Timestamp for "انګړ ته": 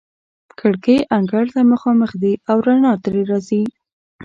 1.15-1.61